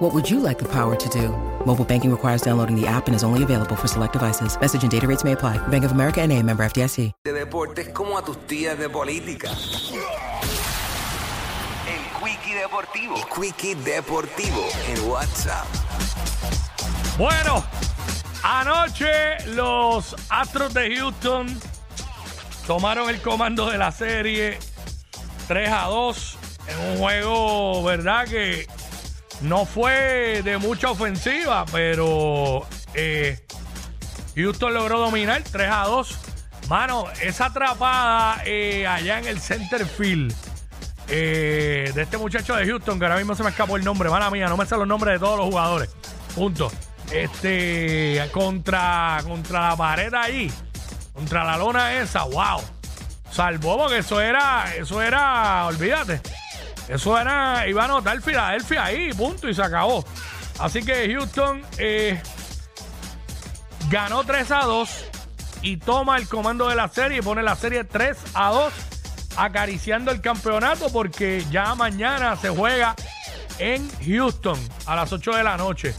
What 0.00 0.14
would 0.14 0.30
you 0.30 0.40
like 0.40 0.58
the 0.58 0.64
power 0.64 0.96
to 0.96 1.08
do? 1.10 1.28
Mobile 1.66 1.84
banking 1.84 2.10
requires 2.10 2.40
downloading 2.40 2.74
the 2.74 2.86
app 2.86 3.06
and 3.06 3.14
is 3.14 3.22
only 3.22 3.42
available 3.42 3.76
for 3.76 3.86
select 3.86 4.14
devices. 4.14 4.58
Message 4.58 4.82
and 4.82 4.90
data 4.90 5.06
rates 5.06 5.24
may 5.24 5.32
apply. 5.32 5.58
Bank 5.68 5.84
of 5.84 5.92
America 5.92 6.22
and 6.22 6.32
a 6.32 6.42
member 6.42 6.64
FDIC. 6.64 7.12
de 7.22 7.32
deportes 7.34 7.90
como 7.90 8.16
a 8.16 8.24
tus 8.24 8.38
tías 8.46 8.78
de 8.78 8.88
política. 8.88 9.50
El 11.86 12.00
Quickie 12.18 12.54
Deportivo. 12.54 13.14
El 13.14 13.24
Quickie 13.28 13.74
Deportivo 13.74 14.68
en 14.88 15.06
WhatsApp. 15.06 15.66
Bueno, 17.18 17.62
anoche 18.42 19.44
los 19.48 20.16
Astros 20.30 20.72
de 20.72 20.96
Houston 20.96 21.46
tomaron 22.66 23.10
el 23.10 23.20
comando 23.20 23.68
de 23.68 23.76
la 23.76 23.92
serie 23.92 24.58
3 25.46 25.68
a 25.70 25.88
2 25.88 26.38
en 26.68 26.78
un 26.90 26.98
juego, 27.00 27.82
¿verdad? 27.82 28.26
Que 28.26 28.66
no 29.42 29.64
fue 29.64 30.42
de 30.42 30.58
mucha 30.58 30.90
ofensiva, 30.90 31.64
pero 31.72 32.66
eh, 32.94 33.38
Houston 34.36 34.74
logró 34.74 34.98
dominar 34.98 35.42
3 35.42 35.68
a 35.70 35.84
2. 35.84 36.18
Mano, 36.68 37.06
esa 37.20 37.46
atrapada 37.46 38.42
eh, 38.44 38.86
allá 38.86 39.18
en 39.18 39.26
el 39.26 39.40
center 39.40 39.84
field 39.86 40.32
eh, 41.08 41.90
de 41.92 42.02
este 42.02 42.18
muchacho 42.18 42.54
de 42.54 42.66
Houston, 42.66 42.98
que 42.98 43.04
ahora 43.04 43.16
mismo 43.16 43.34
se 43.34 43.42
me 43.42 43.50
escapó 43.50 43.76
el 43.76 43.84
nombre, 43.84 44.08
mala 44.08 44.30
mía, 44.30 44.46
no 44.46 44.56
me 44.56 44.66
sé 44.66 44.76
los 44.76 44.86
nombres 44.86 45.14
de 45.14 45.18
todos 45.18 45.38
los 45.38 45.46
jugadores. 45.46 45.90
Punto. 46.34 46.70
Este, 47.10 48.24
contra, 48.30 49.18
contra 49.24 49.70
la 49.70 49.76
pared 49.76 50.14
ahí, 50.14 50.52
contra 51.12 51.42
la 51.42 51.56
lona 51.56 51.94
esa, 51.94 52.22
wow. 52.24 52.60
Salvó 53.32 53.78
porque 53.78 53.98
eso 53.98 54.20
era, 54.20 54.72
eso 54.76 55.02
era, 55.02 55.66
olvídate. 55.66 56.20
Eso 56.90 57.16
era, 57.16 57.68
iba 57.68 57.82
a 57.82 57.84
anotar 57.84 58.20
Filadelfia 58.20 58.86
ahí, 58.86 59.12
punto, 59.12 59.48
y 59.48 59.54
se 59.54 59.62
acabó. 59.62 60.04
Así 60.58 60.82
que 60.82 61.08
Houston 61.14 61.62
eh, 61.78 62.20
ganó 63.88 64.24
3 64.24 64.50
a 64.50 64.64
2 64.64 65.04
y 65.62 65.76
toma 65.76 66.16
el 66.16 66.26
comando 66.26 66.68
de 66.68 66.74
la 66.74 66.88
serie 66.88 67.18
y 67.18 67.22
pone 67.22 67.44
la 67.44 67.54
serie 67.54 67.84
3 67.84 68.16
a 68.34 68.50
2, 68.50 68.72
acariciando 69.36 70.10
el 70.10 70.20
campeonato 70.20 70.90
porque 70.92 71.44
ya 71.52 71.76
mañana 71.76 72.34
se 72.34 72.48
juega 72.48 72.96
en 73.60 73.88
Houston 74.04 74.58
a 74.86 74.96
las 74.96 75.12
8 75.12 75.30
de 75.30 75.44
la 75.44 75.56
noche. 75.56 75.94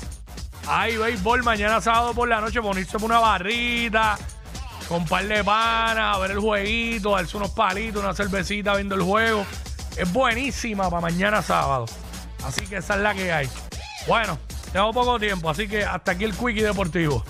Hay 0.68 0.98
béisbol 0.98 1.42
mañana 1.44 1.80
sábado 1.80 2.14
por 2.14 2.28
la 2.28 2.42
noche, 2.42 2.62
ponerse 2.62 2.98
una 2.98 3.20
barrita, 3.20 4.18
con 4.90 5.04
un 5.04 5.08
par 5.08 5.26
de 5.26 5.42
panas, 5.42 6.18
a 6.18 6.20
ver 6.20 6.32
el 6.32 6.40
jueguito, 6.40 7.12
darse 7.12 7.38
unos 7.38 7.52
palitos, 7.52 8.04
una 8.04 8.14
cervecita 8.14 8.76
viendo 8.76 8.96
el 8.96 9.04
juego. 9.04 9.46
Es 9.98 10.12
buenísima 10.12 10.90
para 10.90 11.02
mañana 11.02 11.42
sábado. 11.42 11.86
Así 12.46 12.66
que 12.66 12.78
esa 12.78 12.96
es 12.96 13.02
la 13.02 13.14
que 13.14 13.32
hay. 13.32 13.50
Bueno, 14.08 14.38
tengo 14.72 14.92
poco 14.94 15.20
tiempo, 15.20 15.50
así 15.50 15.68
que 15.68 15.84
hasta 15.84 16.14
aquí 16.14 16.24
el 16.24 16.34
Quickie 16.34 16.64
Deportivo. 16.64 17.24